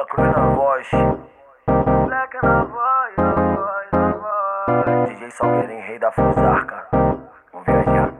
[0.00, 0.88] Da cruz na voz.
[2.06, 5.10] Black na voz, na voz, na voz.
[5.10, 6.86] DJ Salgueirinho, rei da Fusarca.
[7.52, 8.14] Vamos viajar.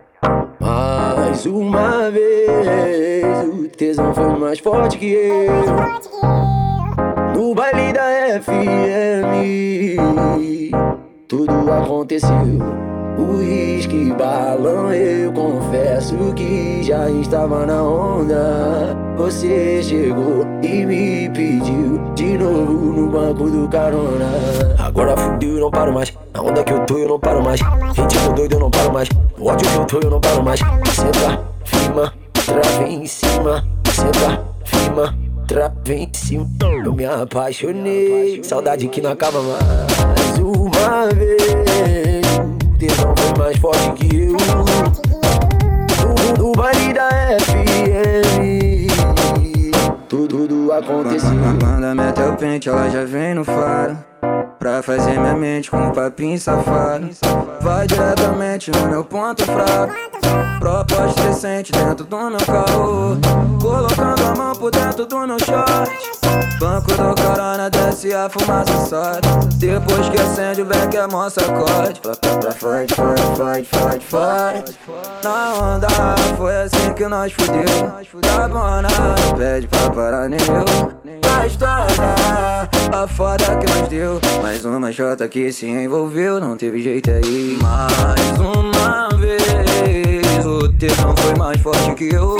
[0.60, 5.64] Mais uma vez, o tesão foi mais forte que eu.
[7.34, 9.40] No baile da FM,
[11.28, 12.89] tudo aconteceu.
[13.20, 18.96] Uísque, balão, eu confesso que já estava na onda.
[19.18, 24.26] Você chegou e me pediu de novo no banco do carona.
[24.78, 26.14] Agora fudeu, eu não paro mais.
[26.32, 27.60] Na onda que eu tô, eu não paro mais.
[27.60, 29.08] Ritmo doido, eu não paro mais.
[29.36, 30.60] No ódio que eu tô, eu não paro mais.
[30.60, 33.64] Senta, firma, trava em cima.
[33.92, 35.14] Senta, firma,
[35.46, 36.46] trava em cima.
[36.84, 38.42] Eu me apaixonei.
[38.42, 40.38] Saudade que não acaba mais.
[40.38, 42.19] Uma vez
[42.80, 44.36] tesão foi mais forte que eu.
[46.02, 48.88] No, no baile da FM,
[50.08, 51.30] tudo, tudo aconteceu.
[51.62, 53.98] Manda mete o pente, ela já vem no faro.
[54.58, 57.10] Pra fazer minha mente com um papinho safado.
[57.60, 59.92] Vai diretamente no meu ponto fraco.
[60.60, 63.18] Proposta decente dentro do meu carro.
[63.60, 65.90] Colocando a mão por dentro do meu short.
[66.60, 69.26] Banco do corona desce a fumaça sobe.
[69.56, 72.00] Depois que acende o beck é mó sacode.
[72.02, 72.14] Pra
[72.52, 74.78] forte, forte, forte, forte.
[75.24, 75.88] Na onda
[76.36, 77.64] foi assim que nós fudeu.
[78.20, 78.88] Tá bona,
[79.38, 81.00] pede pra parar nem eu.
[81.26, 84.20] A a foda que nós deu.
[84.42, 87.56] Mais uma jota que se envolveu, não teve jeito aí.
[87.62, 89.69] Mais uma vez,
[91.50, 92.36] mais forte que eu.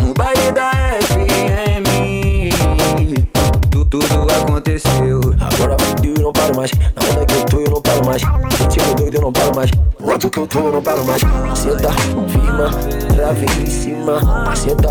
[0.00, 0.70] No baile da
[1.02, 2.48] FM,
[3.70, 4.06] tu- tudo
[4.40, 5.20] aconteceu.
[5.38, 6.70] Agora eu não paro mais.
[6.72, 8.22] Na onda que eu tô, eu não paro mais.
[8.22, 9.70] Ritmo doido, eu não paro mais.
[10.02, 11.20] Ódio que eu tô, eu não paro mais.
[11.54, 12.70] Senta, firma,
[13.14, 14.56] trava em cima.
[14.56, 14.88] Senta,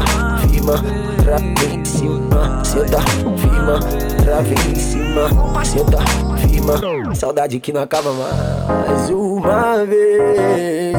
[0.48, 0.76] firma,
[1.24, 2.64] trava em cima.
[2.64, 3.02] Senta,
[3.38, 3.80] firma,
[4.24, 5.66] trava em cima.
[5.66, 5.98] Senta,
[6.38, 7.16] firma.
[7.16, 9.10] Saudade que não acaba mais.
[9.10, 10.96] Uma vez,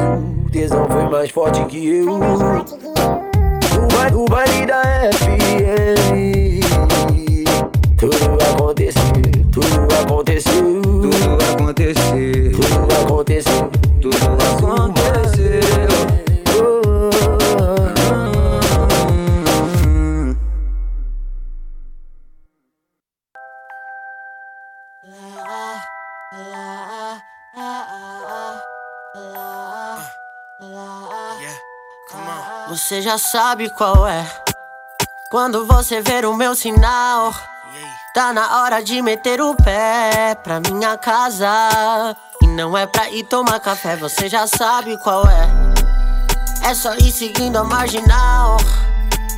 [0.53, 2.13] tesão foi mais forte que eu.
[2.13, 6.61] O ba- O baile da FM
[7.97, 8.15] Tudo
[8.51, 9.01] aconteceu,
[32.73, 34.25] Você já sabe qual é.
[35.29, 37.31] Quando você ver o meu sinal,
[38.15, 41.47] tá na hora de meter o pé pra minha casa.
[42.41, 45.47] E não é pra ir tomar café, você já sabe qual é.
[46.67, 48.57] É só ir seguindo a marginal.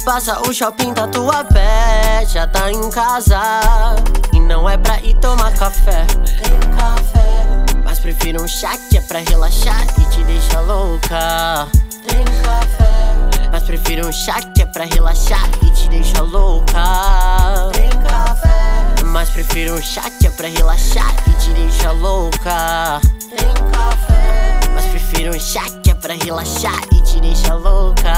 [0.05, 3.37] Passa o shopping da tua pé, já tá em casa.
[4.31, 6.07] E não é pra ir tomar café.
[7.83, 11.67] Mas prefiro um chá que é pra relaxar e te deixa louca.
[12.07, 12.84] Tem café.
[13.55, 17.71] Mas prefiro um chá que é pra relaxar e te deixa louca.
[17.71, 19.03] Tem café.
[19.05, 22.99] Mas prefiro um chá que é pra relaxar e te deixa louca.
[23.29, 24.59] Tem café.
[24.73, 28.11] Mas prefiro um chá que é pra relaxar e te deixa louca.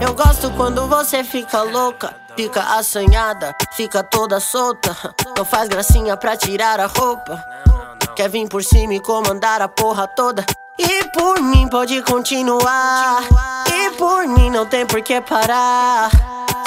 [0.00, 4.96] Eu gosto quando você fica louca, fica assanhada, fica toda solta.
[5.36, 7.44] Não faz gracinha pra tirar a roupa.
[8.14, 10.46] Quer vir por cima e comandar a porra toda.
[10.78, 13.55] E por mim pode continuar.
[13.72, 16.10] E por mim não tem por que parar.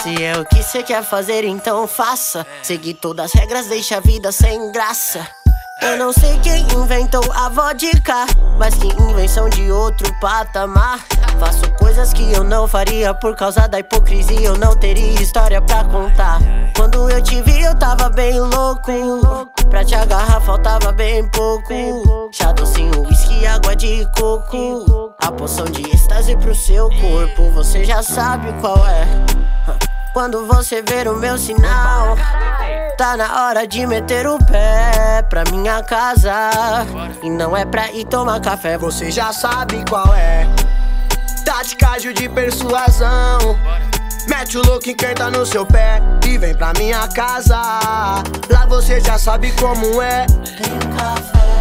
[0.02, 2.46] Se é o que cê quer fazer, então faça.
[2.64, 5.28] Seguir todas as regras deixa a vida sem graça.
[5.82, 8.26] Eu não sei quem inventou a vodka,
[8.58, 11.00] mas que invenção de outro patamar.
[11.40, 14.42] Faço coisas que eu não faria por causa da hipocrisia.
[14.42, 16.40] Eu não teria história pra contar.
[16.76, 19.50] Quando eu te vi, eu tava bem louco.
[19.70, 22.30] Pra te agarrar, faltava bem pouco.
[22.34, 24.99] Chá docinho, whisky, água de coco.
[25.22, 29.06] A poção de êxtase pro seu corpo, você já sabe qual é.
[30.14, 32.16] Quando você ver o meu sinal,
[32.98, 36.32] tá na hora de meter o pé pra minha casa.
[37.22, 40.48] E não é pra ir tomar café, você já sabe qual é.
[41.44, 43.60] Tática de persuasão.
[44.28, 47.58] Mete o louco e canta no seu pé e vem pra minha casa.
[48.50, 50.26] Lá você já sabe como é.
[50.26, 51.59] Tem café.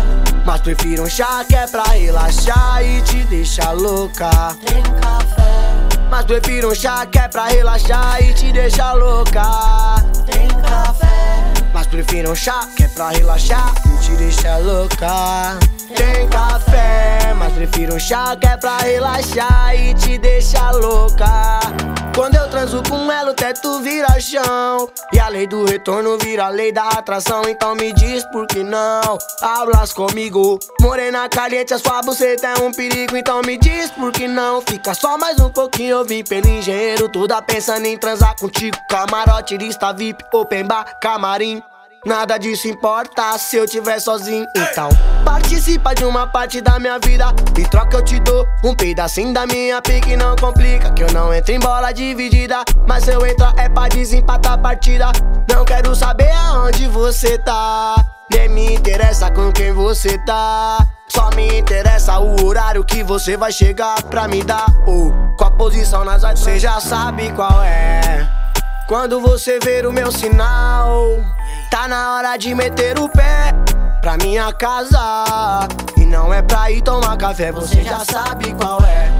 [0.48, 4.30] Mas prefiro um chá que é pra relaxar e te deixar louca.
[4.64, 5.98] Tem café.
[6.08, 9.42] Mas prefiro um chá que é pra relaxar e te deixar louca.
[10.24, 11.37] Tem café.
[11.90, 15.58] Prefiro um chá que é pra relaxar e te deixar louca.
[15.96, 21.60] Tem café, mas prefiro um chá que é pra relaxar e te deixar louca.
[22.14, 24.90] Quando eu transo com ela, o teto vira chão.
[25.12, 27.42] E a lei do retorno vira a lei da atração.
[27.48, 30.58] Então me diz por que não hablas comigo.
[30.80, 33.16] Morena caliente, a sua buceta é um perigo.
[33.16, 34.60] Então me diz por que não.
[34.60, 35.98] Fica só mais um pouquinho.
[35.98, 38.76] Eu vim pelo engenheiro, toda pensando em transar contigo.
[38.90, 41.62] Camarote, lista VIP, open bar, camarim.
[42.06, 44.46] Nada disso importa se eu tiver sozinho.
[44.56, 44.88] Então,
[45.24, 47.34] participa de uma parte da minha vida.
[47.58, 50.16] E troca eu te dou um pedacinho da minha pique.
[50.16, 52.62] Não complica, que eu não entro em bola dividida.
[52.86, 55.10] Mas se eu entrar é pra desempatar a partida.
[55.50, 57.96] Não quero saber aonde você tá.
[58.30, 60.78] Nem me interessa com quem você tá.
[61.08, 64.66] Só me interessa o horário que você vai chegar pra me dar.
[64.86, 68.28] Ou com a posição nas artes, você já sabe qual é.
[68.86, 71.18] Quando você ver o meu sinal.
[71.70, 73.54] Tá na hora de meter o pé
[74.00, 75.68] pra minha casa.
[75.96, 79.10] E não é pra ir tomar café, você já sabe qual é.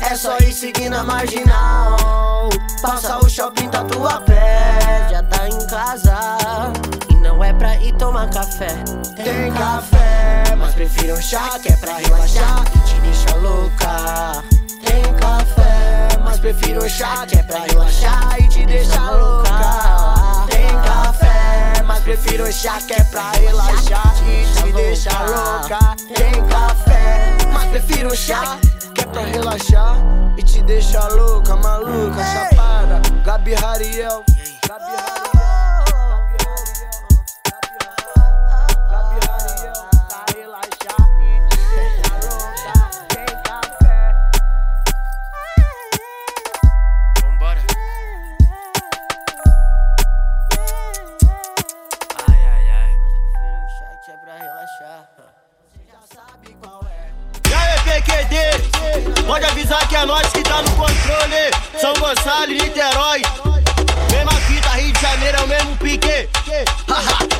[0.00, 2.48] É só ir seguindo a marginal.
[2.80, 5.08] Passa o shopping tá tua pé.
[5.10, 6.16] Já tá em casa.
[7.10, 8.74] E não é pra ir tomar café.
[9.16, 14.42] Tem café, mas prefiro um chá que é pra relaxar e te deixa louca.
[14.84, 20.21] Tem café, mas prefiro um chá que é pra relaxar e te deixa louca.
[20.62, 25.96] Tem café mas prefiro chá que é pra relaxar e te deixar louca.
[26.14, 28.58] Tem café, mas prefiro chá
[28.94, 29.96] que é pra relaxar
[30.36, 33.02] e te deixar louca, maluca, chapada.
[33.24, 34.24] Gabi Hariel.
[59.72, 61.50] Pode avisar que é nós que tá no controle.
[61.80, 63.22] São Gonçalo e Niterói.
[64.10, 66.28] Mesma fita, Rio de Janeiro é o mesmo pique.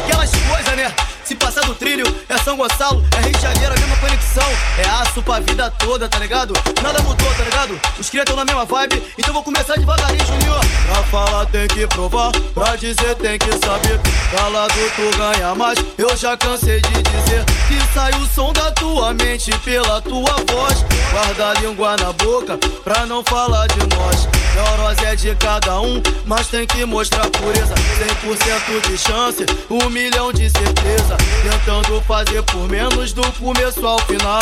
[0.07, 0.95] Aquelas coisas, né?
[1.33, 4.47] Se passar do trilho, é São Gonçalo, é Rio de Janeiro, a mesma conexão.
[4.77, 6.53] É aço pra vida toda, tá ligado?
[6.83, 7.81] Nada mudou, tá ligado?
[7.99, 10.61] Os cria tão na mesma vibe, então vou começar devagarinho, Juninho.
[10.87, 13.99] Pra falar tem que provar, pra dizer tem que saber.
[14.31, 19.15] Calado tu ganha mais, eu já cansei de dizer que sai o som da tua
[19.15, 20.85] mente pela tua voz.
[21.13, 24.29] Guarda a língua na boca, pra não falar de nós.
[24.55, 27.75] Neurose é de cada um, mas tem que mostrar pureza.
[27.75, 31.17] 100% de chance, um milhão de certeza.
[31.43, 34.41] Tentando fazer por menos do começo ao final.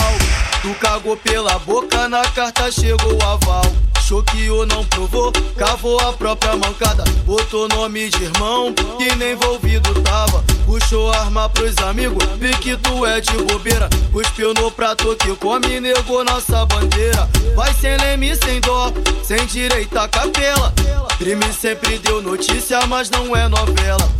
[0.62, 3.89] Tu cagou pela boca, na carta chegou o aval.
[4.10, 7.04] Choqueou, não provou, cavou a própria mancada.
[7.24, 10.42] Botou nome de irmão, que nem envolvido tava.
[10.66, 13.88] Puxou arma pros amigos, vi que tu é de bobeira.
[14.12, 17.28] Cuspiu no prato que come, negou nossa bandeira.
[17.54, 18.92] Vai sem leme, sem dó,
[19.22, 20.74] sem direita capela.
[21.16, 24.10] Crime sempre deu notícia, mas não é novela.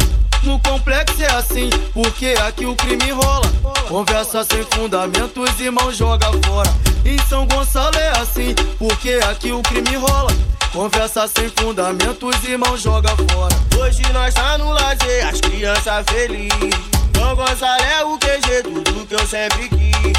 [0.45, 3.51] No complexo é assim, porque aqui o crime rola.
[3.89, 6.90] Conversa sem fundamentos, irmão joga fora.
[7.05, 10.31] Em São Gonçalo é assim, porque aqui o crime rola.
[10.73, 13.57] Conversa sem fundamentos, irmão joga fora.
[13.79, 16.75] Hoje nós tá no lazer, as crianças felizes.
[17.17, 20.13] São Gonçalo é o QG, tudo que eu sempre quis.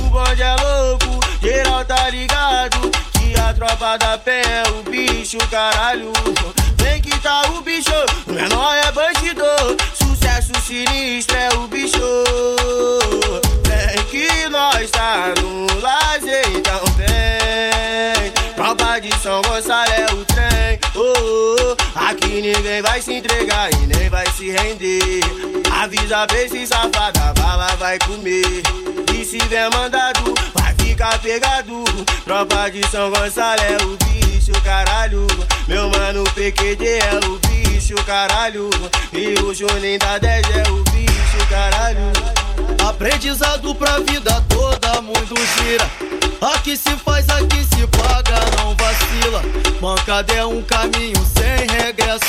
[0.00, 2.90] O bonde é louco, geral tá ligado.
[3.12, 6.12] Que a tropa da pé é o bicho, caralho.
[6.78, 7.90] Vem que tá o bicho,
[22.76, 25.20] ninguém vai se entregar e nem vai se render.
[25.70, 28.62] Avisa pra esse safado, a bala vai comer.
[29.14, 31.84] E se vier mandado, vai ficar pegado.
[32.24, 35.26] Tropa de São Gonçalo é o bicho caralho.
[35.68, 38.68] Meu mano PQD é o bicho, caralho.
[39.12, 42.12] E o Juninho da 10 é o bicho, caralho.
[42.86, 46.25] Aprendizado pra vida toda, muito gira.
[46.40, 49.42] Aqui se faz, aqui se paga, não vacila.
[49.80, 52.24] Mancada é um caminho sem regresso.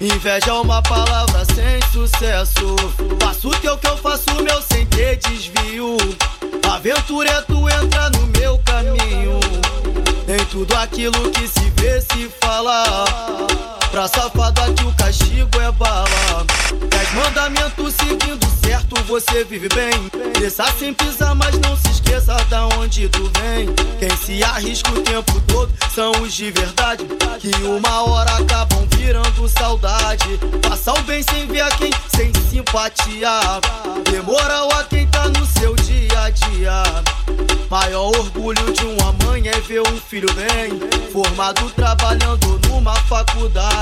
[0.00, 2.76] Inveja é uma palavra sem sucesso.
[3.20, 5.96] Faço o que eu, que eu faço, meu sem ter desvio.
[6.70, 9.40] Aventura é tu entrar no meu caminho.
[10.50, 12.84] Tudo Tudo aquilo que se vê, se fala.
[13.90, 16.46] Pra safado aqui o castigo é bala.
[16.90, 20.10] Dez mandamentos seguindo certo, você vive bem.
[20.38, 23.68] Desça sem pisar, mas não se esqueça da onde tu vem.
[23.98, 27.04] Quem se arrisca o tempo todo são os de verdade.
[27.38, 30.38] Que uma hora acabam virando saudade.
[30.68, 33.40] Passa o bem sem ver a quem, sem simpatia.
[34.10, 36.82] Demoral a quem tá no seu dia a dia.
[37.70, 40.78] Maior orgulho de uma mãe é ver um filho bem
[41.10, 43.75] formado trabalhando numa faculdade.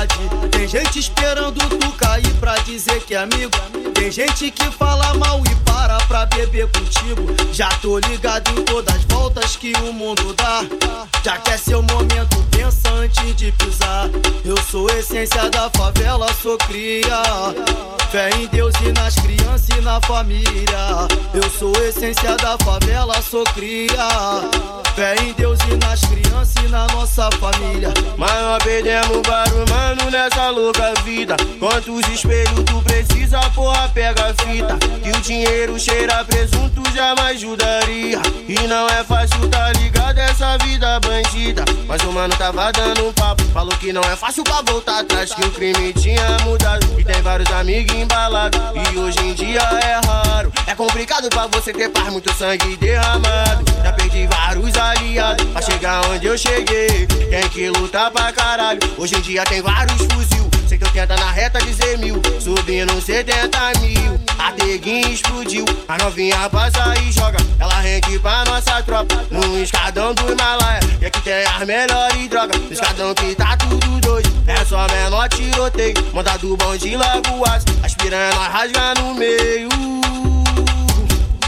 [0.50, 3.52] Tem gente esperando tu cair pra dizer que é amigo.
[3.94, 7.26] Tem gente que fala mal e para pra beber contigo.
[7.52, 10.62] Já tô ligado em todas as voltas que o mundo dá.
[11.24, 14.10] Já que é seu momento, pensa antes de pisar.
[14.44, 17.22] Eu sou essência da favela, sou cria.
[18.10, 21.06] Fé em Deus e nas crianças e na família.
[21.32, 24.08] Eu sou essência da favela, sou cria.
[24.96, 27.94] Fé em Deus e nas crianças e na nossa família.
[28.18, 31.36] Mas nós perdemos vários mano nessa louca vida.
[31.60, 34.76] Quantos espelhos tu precisa, porra, pega a fita.
[35.04, 38.20] Que o dinheiro cheira presunto jamais ajudaria.
[38.48, 40.18] E não é fácil, tá ligado?
[40.18, 41.64] Essa vida bandida.
[41.86, 43.42] Mas o mano tava dando um papo.
[43.52, 45.32] Falou que não é fácil pra voltar atrás.
[45.34, 46.86] Que o crime tinha mudado.
[46.98, 48.60] E tem vários amigos embalados.
[48.92, 50.52] E hoje em dia é raro.
[50.66, 53.64] É complicado pra você ter paz, muito sangue derramado.
[53.82, 57.06] Já perdi vários aliados pra chegar onde eu cheguei.
[57.06, 58.80] Tem que lutar pra caralho.
[58.96, 60.53] Hoje em dia tem vários fuzil.
[60.78, 62.20] 180 na reta, dizer mil.
[62.40, 64.20] Subindo 70 mil.
[64.38, 65.64] A teguinha explodiu.
[65.86, 67.38] A novinha passa e joga.
[67.60, 69.24] Ela rende pra nossa tropa.
[69.30, 70.80] No escadão do Himalaia.
[71.00, 72.60] E aqui tem as melhores drogas.
[72.60, 74.30] No escadão que tá tudo doido.
[74.46, 75.94] É só menor tiroteio.
[76.12, 77.66] Manda do bonde logo aço.
[77.82, 79.68] As piranha nós rasga no meio.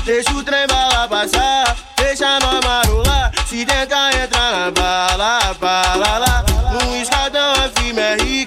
[0.04, 3.33] Deixa o trem bala passar, deixa nós marolar.
[3.45, 6.45] Se tentar entrar na bala, bala lá.
[6.73, 8.45] No escadão a firma é rica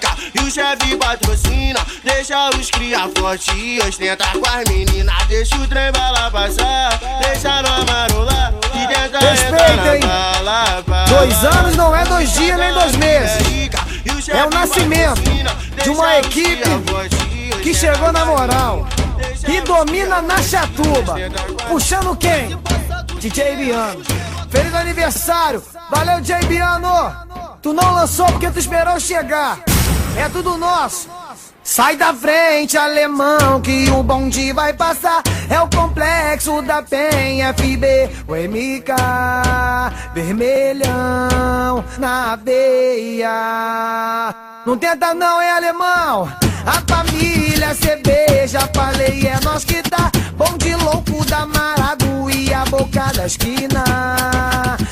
[0.50, 1.78] o chefe patrocina.
[2.02, 5.26] Deixa os cria forte ostenta com as meninas.
[5.28, 8.52] Deixa o trem bala passar, deixa nós marolar.
[8.72, 10.00] Se tentar Respeita, hein?
[10.00, 13.70] bala, bala Dois anos não é dois dias nem dois meses.
[14.28, 15.22] É o nascimento
[15.82, 16.62] de uma equipe
[17.62, 18.86] que chegou na moral
[19.46, 21.14] e domina na chatuba.
[21.68, 22.58] Puxando quem?
[23.20, 24.02] DJ Biano.
[24.50, 25.62] Feliz aniversário!
[25.90, 27.14] Valeu, DJ Biano!
[27.62, 29.60] Tu não lançou porque tu esperou chegar.
[30.16, 31.08] É tudo nosso.
[31.62, 35.22] Sai da frente, alemão, que o bonde vai passar.
[35.48, 38.92] É o complexo da Penha FB, o MK,
[40.12, 43.30] vermelhão na veia.
[44.66, 46.28] Não tenta não, é alemão.
[46.66, 50.10] A família cerveja, falei, é nós que dá.
[50.34, 53.84] Bonde louco da Maraguia, boca da esquina.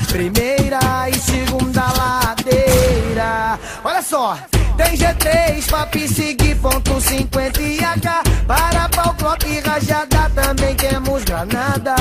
[0.07, 3.59] Primeira e segunda ladeira.
[3.83, 4.37] Olha só.
[4.79, 11.25] Tem G3 pra perseguir ponto 50 e AK Para pau, clock e rajada também temos
[11.25, 11.95] granada.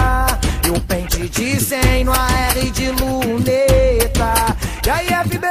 [0.64, 4.56] E o pente de 100 no AR de luneta.
[4.86, 5.48] E aí FB,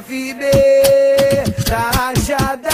[0.00, 0.44] FB
[1.68, 2.70] da rajada.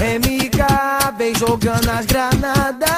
[0.00, 2.90] MK vem jogando as granadas.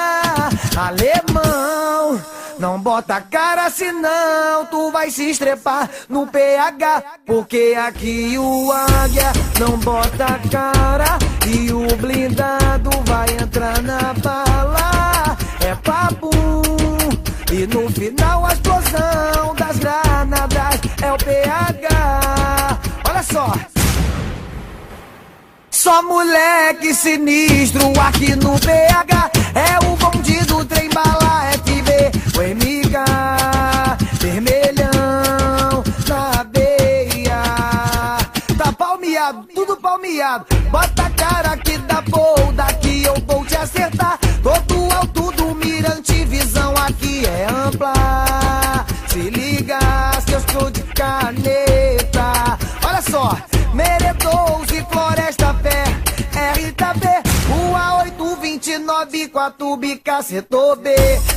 [0.75, 2.16] Alemão
[2.59, 9.77] não bota cara senão tu vai se estrepar no PH Porque aqui o águia não
[9.77, 15.37] bota cara E o blindado vai entrar na bala.
[15.61, 16.31] É papo
[17.51, 23.53] E no final a explosão das granadas é o PH Olha só.
[25.69, 31.26] Só moleque sinistro aqui no PH É o bonde do trem bala
[32.37, 32.93] O MK
[34.21, 37.41] vermelhão na veia
[38.55, 40.45] Tá palmeado, tudo palmeado.
[40.69, 44.19] Bota a cara que dá boa Daqui eu vou te acertar.
[44.43, 48.85] Todo alto do mirante Visão aqui é ampla.
[49.07, 49.79] Se liga,
[50.27, 51.56] seus show de caneta
[59.07, 60.89] 829, 4 bica, setor B.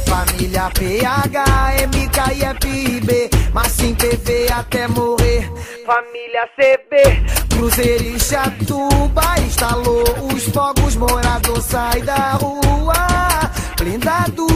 [0.07, 1.45] Família PH,
[1.87, 5.49] MK e FB Mas sim PV até morrer.
[5.87, 12.95] Família CB, Cruzeiro e Chatuba Instalou os fogos, morador sai da rua.
[13.79, 14.47] Blindado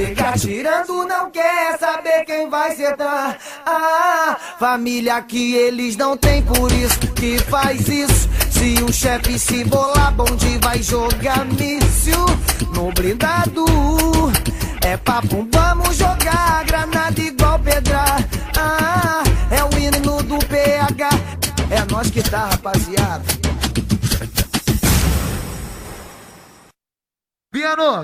[0.00, 3.36] chega girando, não quer saber quem vai sedar.
[3.66, 8.28] Ah, família que eles não têm, por isso que faz isso.
[8.50, 12.24] Se o chefe se bolar, bonde vai jogar míssil
[12.74, 13.66] no blindado.
[14.82, 18.04] É papo, vamos jogar granada igual pedra.
[18.56, 21.10] Ah, é o hino do PH.
[21.70, 23.39] É nós que tá, rapaziada.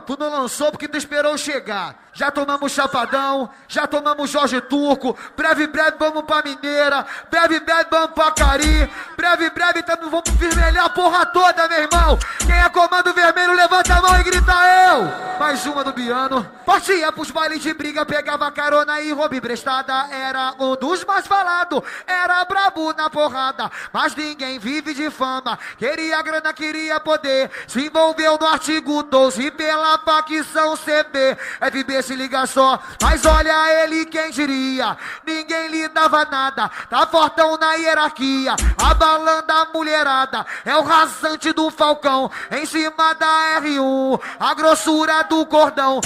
[0.07, 2.07] Tu não lançou porque tu esperou chegar.
[2.13, 5.17] Já tomamos Chapadão, já tomamos Jorge Turco.
[5.37, 7.05] Breve, breve vamos pra Mineira.
[7.31, 8.91] Breve, breve vamos pra Cari.
[9.17, 12.19] Breve, breve também vamos vermelhar a porra toda, meu irmão.
[12.39, 15.39] Quem é comando vermelho, levanta a mão e grita eu.
[15.39, 16.56] Mais uma do Biano.
[16.67, 20.09] Partia pros bailes de briga, pegava carona e roubo emprestada.
[20.11, 23.71] Era um dos mais falados, era brabo na porrada.
[23.93, 25.57] Mas ninguém vive de fama.
[25.79, 27.53] Queria grana, queria poder.
[27.69, 31.39] Se envolveu no artigo 12 e pela facção CB.
[31.61, 34.99] FB se liga só, mas olha ele quem diria.
[35.25, 38.57] Ninguém lhe dava nada, tá fortão na hierarquia.
[38.77, 42.29] Abalando a mulherada, é o rasante do Falcão.
[42.51, 46.01] Em cima da R1, a grossura do cordão.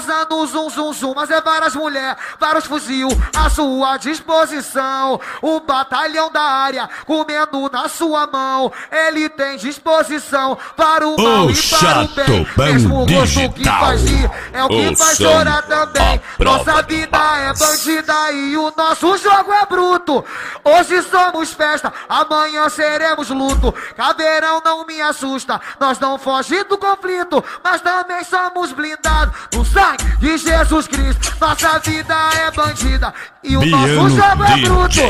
[0.00, 5.20] Tá zum zum, mas é várias mulheres, vários fuzil à sua disposição.
[5.42, 8.72] O batalhão da área comendo na sua mão.
[8.90, 12.46] Ele tem disposição para o mal e para o bem.
[12.56, 16.20] Mesmo o gosto que faz rir é o que faz chorar também.
[16.38, 20.24] Nossa vida é bandida e o nosso jogo é bruto.
[20.64, 23.72] Hoje somos festa, amanhã seremos luto.
[23.96, 29.34] Caveirão não me assusta, nós não fogimos do conflito, mas também somos blindados
[29.82, 31.36] sangue de Jesus Cristo.
[31.40, 33.12] Nossa vida é bandida
[33.42, 35.00] e o Biano nosso jogo é bruto.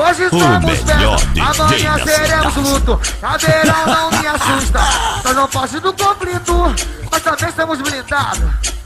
[0.00, 3.00] Hoje o somos melhor festa, DJ amanhã seremos luto.
[3.20, 4.80] Caveirão não me assusta,
[5.24, 6.74] nós não fogimos do conflito,
[7.10, 8.78] mas também somos blindados.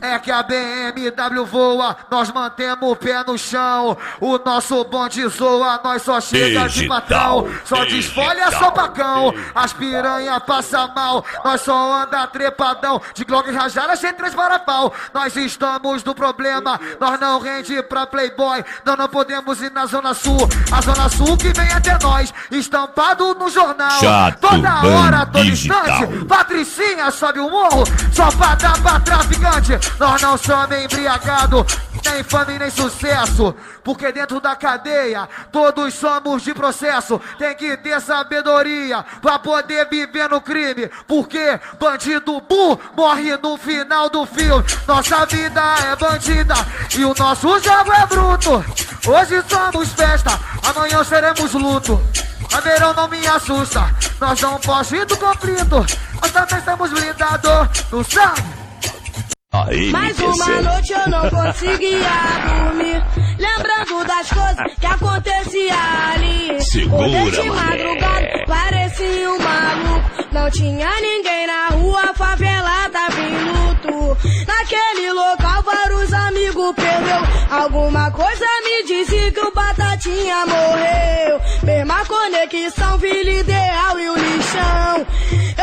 [0.00, 3.96] É que a BMW voa, nós mantemos o pé no chão.
[4.20, 7.48] O nosso bonde zoa, nós só chega de Digital, patrão.
[7.64, 11.24] Só desfolha digital, sopacão, as piranha passa mal.
[11.44, 14.92] Nós só anda trepadão, de Glock rajada sem três parafal.
[15.12, 18.64] Nós estamos no problema, nós não rende pra playboy.
[18.84, 22.32] Nós não podemos ir na Zona Sul, a Zona Sul que vem até nós.
[22.50, 26.24] Estampado no jornal, Chato toda hora, todo instante.
[26.26, 29.87] Patricinha sobe o morro, só pra dar pra traficante.
[29.98, 31.66] Nós não somos embriagado,
[32.04, 33.54] nem fama nem sucesso.
[33.82, 37.20] Porque dentro da cadeia, todos somos de processo.
[37.38, 40.90] Tem que ter sabedoria pra poder viver no crime.
[41.06, 44.64] Porque bandido burro morre no final do filme.
[44.86, 46.54] Nossa vida é bandida
[46.96, 48.64] e o nosso jogo é bruto.
[49.06, 52.00] Hoje somos festa, amanhã seremos luto.
[52.52, 55.86] A verão não me assusta, nós não fogimos do conflito.
[56.20, 58.67] Nós também estamos blindados no sangue.
[59.66, 61.98] Aí, Mais uma noite eu não conseguia
[62.46, 63.02] dormir.
[63.58, 65.74] Lembrando das coisas que acontecia
[66.14, 66.60] ali.
[66.62, 70.28] Segura, Acordei de madrugada, parecia um maluco.
[70.32, 74.16] Não tinha ninguém na rua, a favela tava em luto.
[74.46, 77.58] Naquele local, vários amigos perdeu.
[77.58, 81.40] Alguma coisa me disse que o Batatinha morreu.
[81.64, 85.06] Mesma conexão, Vila Ideal e o lixão.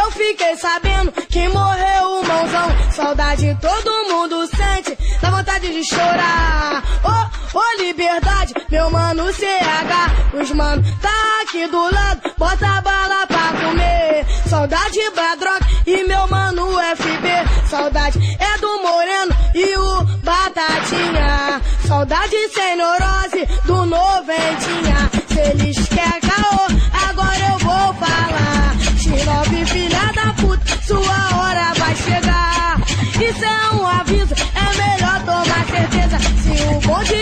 [0.04, 2.92] Eu fiquei sabendo que morreu o mãozão.
[2.92, 6.84] Saudade todo mundo sente, dá vontade de chorar.
[7.04, 10.36] Ô, ô liberdade, meu mano CH.
[10.42, 14.26] Os mano tá aqui do lado, bota bala pra comer.
[14.48, 17.68] Saudade Badrock e meu mano FB.
[17.70, 21.62] Saudade é do Moreno e o Batatinha.
[21.88, 25.25] Saudade sem neurose do Noventinha.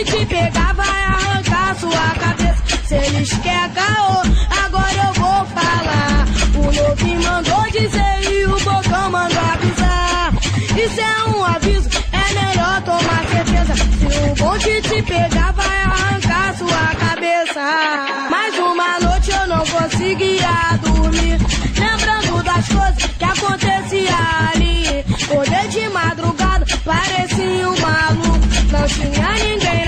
[0.06, 2.63] Te pegar, vai arrancar sua cabeça.
[2.86, 4.21] Se eles querem caô,
[4.65, 6.27] agora eu vou falar.
[6.56, 10.34] O Novinho mandou dizer e o Bocão mandou avisar.
[10.77, 13.75] Isso é um aviso, é melhor tomar certeza.
[13.75, 18.29] Se o bonde te pegar, vai arrancar sua cabeça.
[18.29, 21.39] Mais uma noite eu não conseguia dormir.
[21.77, 24.15] Lembrando das coisas que acontecia
[24.53, 25.06] ali.
[25.23, 28.39] Acordei de madrugada, parecia um maluco.
[28.71, 29.82] Não tinha ninguém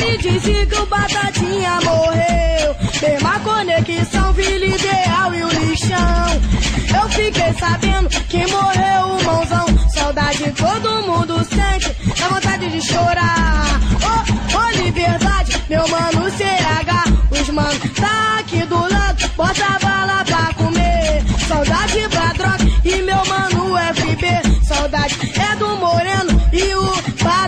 [0.00, 2.76] Me disse que o Batatinha morreu.
[3.02, 7.00] Mesma conexão, Vila Ideal e o lixão.
[7.02, 9.66] Eu fiquei sabendo que morreu o mãozão.
[9.94, 13.80] Saudade todo mundo sente, dá vontade de chorar.
[14.02, 17.40] Ô, ô liberdade, meu mano CH.
[17.40, 21.22] Os mano tá aqui do lado, bota bala pra comer.
[21.46, 24.64] Saudade Badrock e meu mano FB.
[24.64, 26.29] Saudade é do Moreno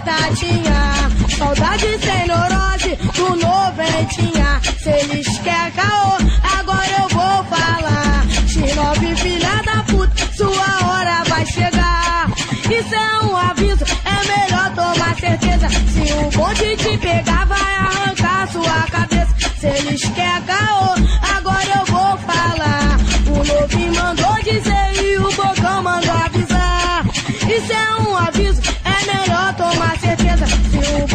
[0.04, 1.10] Batatinha.
[1.38, 4.60] Saudade sem neurose do Noventinha.
[4.78, 6.18] Se eles querem caô,
[6.58, 8.26] agora eu vou falar.
[8.46, 12.28] X9 filha da puta, sua hora vai chegar.
[12.68, 15.68] Isso é um aviso, é certeza.
[15.68, 19.34] Se o bonde te pegar, vai arrancar sua cabeça.
[19.60, 20.94] Se eles querem caô,
[21.36, 22.98] agora eu vou falar.
[23.28, 27.04] O Lobi mandou dizer e o Bocão mandou avisar.
[27.48, 28.31] Isso é um aviso,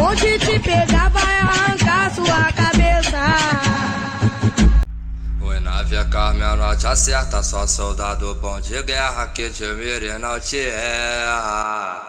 [0.08, 3.18] Se o bonde te pegar, vai arrancar sua cabeça.
[5.42, 10.40] Oi, nave Carmen, não te acerta, só soldado bom de guerra que te e não
[10.40, 12.02] te erra.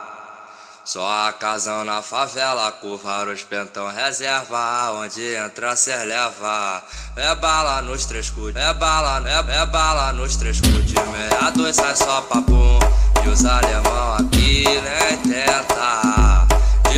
[0.85, 6.83] Só a casão na favela, curva os pentão reserva, onde entra cê leva.
[7.17, 11.51] É bala nos três cu, é bala, é, é bala nos três cu de meia
[11.51, 12.79] dois sai só papum.
[13.25, 16.28] E os alemão aqui nem tenta.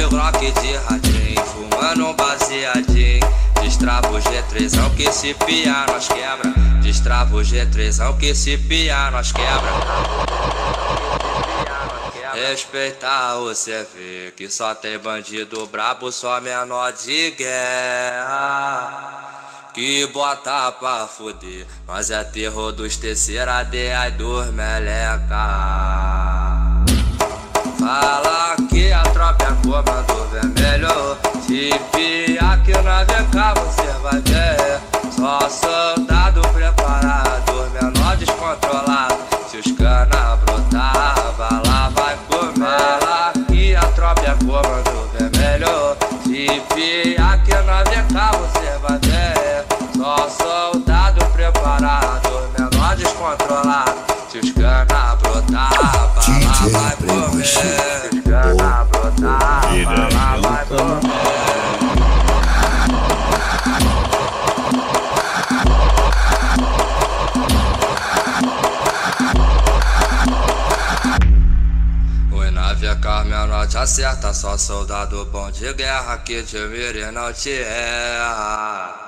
[0.01, 3.21] De rock de radinho, fumando um baseadinho.
[3.61, 6.55] Destrava o G3 que se pia, nós quebra.
[6.81, 9.71] Destrava o G3 que se pia, nós quebra.
[12.33, 18.79] Respeitar o CV, que só tem bandido brabo, só menor de guerra.
[19.75, 25.37] Que bota pra fuder, nós é terror dos terceira D, dos meleca.
[27.79, 28.40] Fala
[29.35, 31.17] que a é comando vermelho,
[31.47, 34.81] se pia que na VK você vai ver.
[35.11, 39.19] Só soldado preparado, menor descontrolado.
[39.49, 43.47] Se os cana brotava, lá vai comer.
[43.47, 45.97] Que a tropa é comando vermelho.
[46.25, 49.67] Se pia que na VK você vai ver.
[49.97, 54.20] Só soldado preparado, menor descontrolado.
[54.31, 57.45] Se os cana brotava, lá vai comer.
[57.45, 61.11] Se os cana brotava, lá vai comer.
[72.33, 77.11] Oi, nave Carmen, não te acerta, só soldado bom de guerra que te mira e
[77.11, 79.00] não te erra.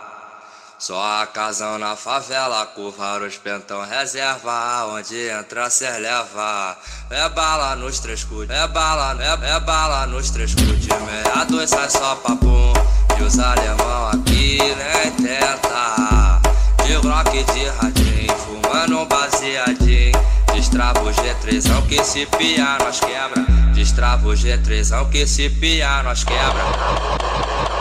[0.83, 6.77] Só a casão na favela, curva os pentão reserva, onde entra cê leva.
[7.09, 11.45] É bala nos três cu, é bala, é, é bala nos três cu de meia
[11.49, 12.73] dois sai só papum.
[13.17, 16.41] E os alemão aqui nem tenta.
[16.85, 20.21] De rock de radinho, fumando um baseadinho.
[20.53, 23.45] Destrava o G3 que se pia, nós quebra.
[23.73, 27.72] Destrava o G3 que se pia, nós quebra.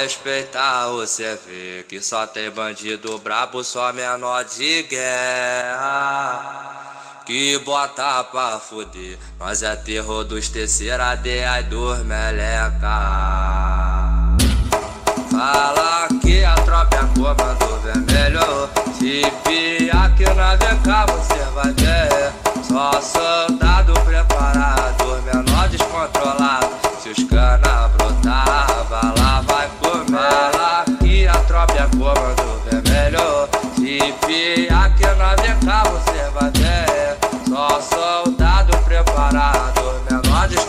[0.00, 6.40] Respeitar o CV, que só tem bandido brabo, só menor de guerra.
[7.26, 12.78] Que bota pra fuder, nós é terror dos terceira D, ai dos meleca.
[15.30, 22.32] Fala que a tropa é comando vermelho, se pia que na VK você vai ver.
[22.64, 23.71] Só soldado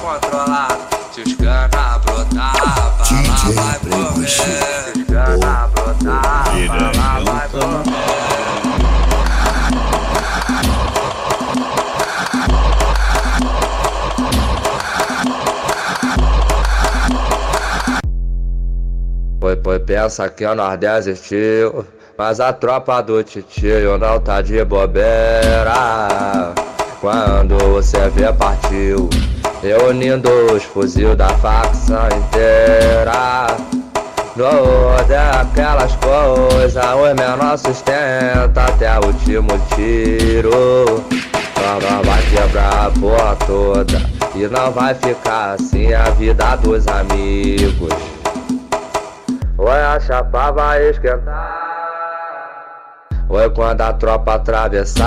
[0.03, 0.77] descontrolado.
[1.13, 4.27] Se os cana brotava, lá vai comer.
[4.27, 6.51] Se os cana brotava,
[6.97, 7.93] lá vai comer.
[19.39, 21.85] Foi, foi, pensa que nós desistiu
[22.17, 26.53] Mas a tropa do titio não tá de bobeira
[27.01, 29.09] Quando você vê partiu
[29.63, 33.47] Reunindo os fuzil da facção inteira
[34.35, 41.01] No daquelas coisas O menor sustenta até o último tiro
[41.55, 44.01] Nós vai quebrar a porra toda
[44.35, 47.93] E não vai ficar assim a vida dos amigos
[49.65, 51.73] Oi, a chapa vai esquentar.
[53.29, 55.05] Oi, quando a tropa atravessar,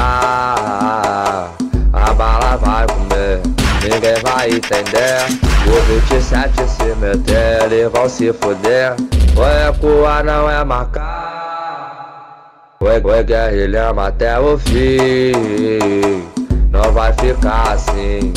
[1.92, 3.55] a bala vai comer.
[3.88, 5.22] Ninguém vai entender.
[5.68, 8.94] O 27 se meter, eles vão se fuder.
[9.36, 12.50] Oi, cua não é marcar.
[12.80, 16.26] Oi, oi, guerrilhamos até o fim.
[16.70, 18.32] Não vai ficar assim,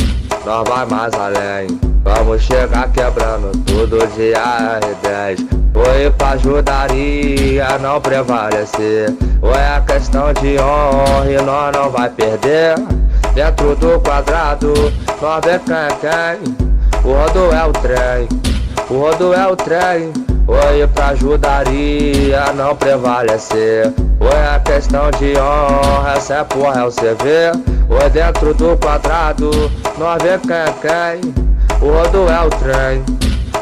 [0.46, 1.68] não vai mais além.
[2.04, 10.58] Vamos chegar quebrando tudo de R10 Foi pra ajudaria não prevalecer Ou é questão de
[10.60, 12.76] honra e nós não vai perder
[13.40, 14.74] Dentro do quadrado,
[15.22, 16.58] nós vê quem é quem
[17.06, 18.28] O rodo é o trem,
[18.90, 20.12] o rodo é o trem
[20.46, 23.94] Oi pra ajudaria não prevalecer.
[24.20, 27.54] Ou é questão de honra, essa é porra é o CV
[27.90, 29.50] Oi dentro do quadrado,
[29.98, 31.34] nós vê quem é quem
[31.82, 33.06] o rodo é o trem,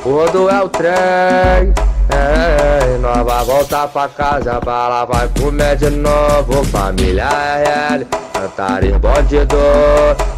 [0.04, 1.72] o rodo é o trem.
[2.10, 8.08] É, nós vai voltar pra casa, bala vai comer de novo, família RL,
[8.42, 9.58] Antares bandido,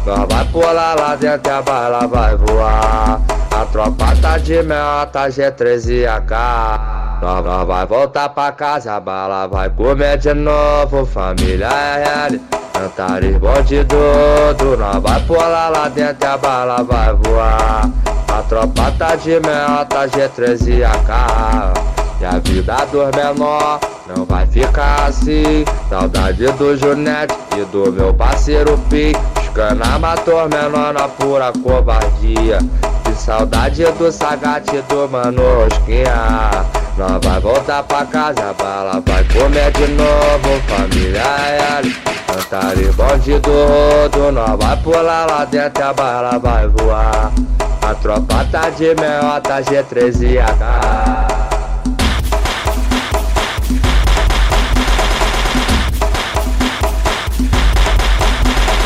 [0.04, 3.20] nós vai pular lá dentro, a bala vai voar.
[3.50, 7.20] A tropa tá de meta, G13 e AK.
[7.20, 12.40] Nós, nós vai voltar pra casa, a bala vai comer de novo, família RL,
[12.82, 13.96] Antares bandido,
[14.78, 18.09] nós vai pular lá dentro, a bala vai voar.
[18.30, 21.10] A tropa tá de meta, G13 e AK
[22.20, 25.64] E a vida dos menor não vai ficar assim.
[25.88, 29.12] Saudade do Junete e do meu parceiro Pi
[29.50, 32.58] Escana matou menor na pura covardia.
[33.04, 36.64] Que saudade do Sagate e do Mano Rosquinha.
[36.96, 40.62] Nós vai voltar pra casa, bala vai comer de novo.
[40.68, 41.22] Família
[41.80, 41.96] L,
[42.28, 44.30] cantar bandido rodo.
[44.30, 47.32] Nós vai pular lá dentro, a bala vai voar
[47.90, 51.26] a tropa tá de meota, G13 e H.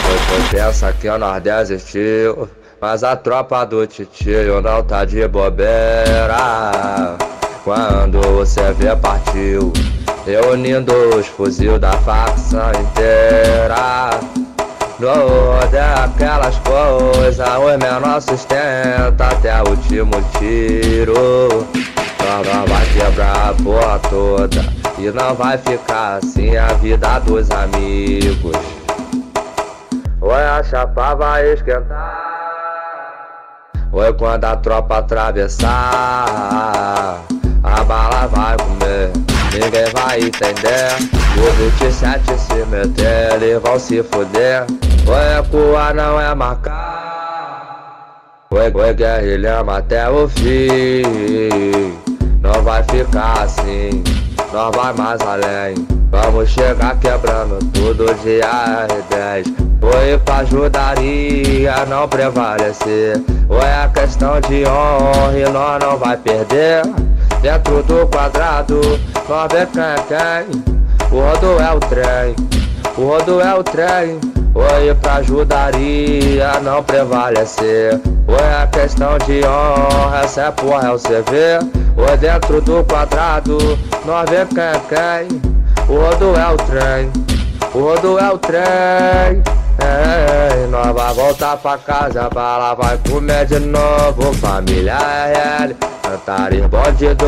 [0.07, 2.49] Você pensa que o Nordeste existiu,
[2.81, 7.19] mas a tropa do titio não tá de bobeira.
[7.63, 9.71] Quando você vê partiu,
[10.25, 14.44] reunindo os fuzil da facção inteira.
[14.99, 15.09] No
[15.77, 21.67] é aquelas coisas, os menores sustenta até o último tiro.
[22.21, 24.65] Nós vai quebrar a porra toda
[24.97, 28.57] e não vai ficar assim a vida dos amigos.
[30.21, 32.35] Oi, a chapa vai esquentar.
[33.91, 35.71] Oi, quando a tropa atravessar,
[37.63, 38.74] a bala vai comer
[39.55, 40.89] ninguém vai entender.
[41.37, 44.65] O 27 se meter, eles vão se fuder.
[45.07, 46.95] Oi, recuar não é marcar.
[48.51, 51.03] Oi, oi, guerrilhamos até o fim.
[52.41, 54.03] Não vai ficar assim,
[54.53, 55.75] não vai mais além.
[56.11, 59.53] Vamos chegar quebrando tudo de R10.
[59.81, 63.21] Foi pra ajudaria não prevalecer.
[63.49, 66.83] Ou é questão de honra e nós não vai perder.
[67.45, 68.81] Dentro do quadrado,
[69.29, 70.65] nós vê quem é quem.
[71.11, 72.35] O rodo é o trem,
[72.97, 74.19] o rodo é o trem.
[74.55, 78.01] Oi pra ajudaria não prevalecer.
[78.27, 81.59] Oi é questão de honra, essa é porra é o CV.
[81.99, 83.59] Oi dentro do quadrado,
[84.07, 85.43] nós vê quem é quem.
[85.87, 87.13] O rodo é o trem,
[87.75, 89.43] o rodo é o trem.
[89.79, 95.77] É, nós vai voltar pra casa, a bala vai comer de novo, família RL,
[96.13, 97.27] Antares bandido,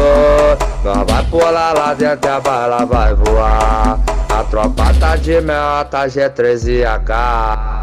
[0.84, 6.68] nós vai pular lá dentro, a bala vai voar, a tropa tá de meta, G13
[6.68, 7.76] e AK.